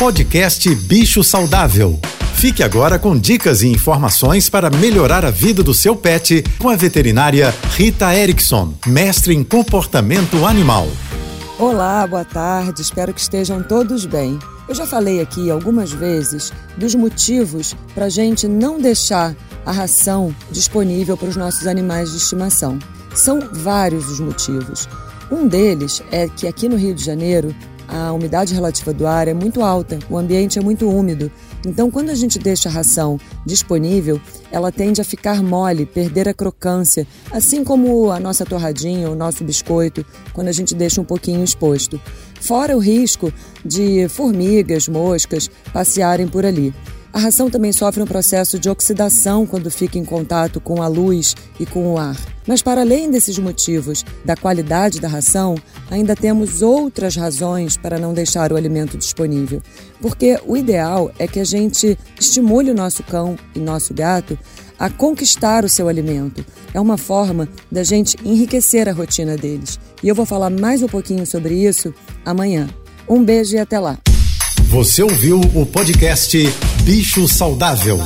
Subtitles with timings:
[0.00, 2.00] Podcast Bicho Saudável.
[2.36, 6.74] Fique agora com dicas e informações para melhorar a vida do seu pet com a
[6.74, 10.88] veterinária Rita Erickson, mestre em comportamento animal.
[11.58, 14.38] Olá, boa tarde, espero que estejam todos bem.
[14.66, 19.36] Eu já falei aqui algumas vezes dos motivos para a gente não deixar
[19.66, 22.78] a ração disponível para os nossos animais de estimação.
[23.14, 24.88] São vários os motivos.
[25.30, 27.54] Um deles é que aqui no Rio de Janeiro
[27.90, 31.30] a umidade relativa do ar é muito alta, o ambiente é muito úmido.
[31.66, 34.20] Então, quando a gente deixa a ração disponível,
[34.52, 39.42] ela tende a ficar mole, perder a crocância, assim como a nossa torradinha, o nosso
[39.42, 42.00] biscoito, quando a gente deixa um pouquinho exposto.
[42.40, 43.32] Fora o risco
[43.64, 46.72] de formigas, moscas passearem por ali.
[47.12, 51.34] A ração também sofre um processo de oxidação quando fica em contato com a luz
[51.58, 52.16] e com o ar.
[52.46, 55.56] Mas, para além desses motivos da qualidade da ração,
[55.90, 59.60] ainda temos outras razões para não deixar o alimento disponível.
[60.00, 64.38] Porque o ideal é que a gente estimule o nosso cão e nosso gato
[64.78, 66.44] a conquistar o seu alimento.
[66.72, 69.80] É uma forma da gente enriquecer a rotina deles.
[70.02, 71.92] E eu vou falar mais um pouquinho sobre isso
[72.24, 72.68] amanhã.
[73.08, 73.98] Um beijo e até lá.
[74.68, 76.38] Você ouviu o podcast
[76.84, 78.00] Bicho Saudável.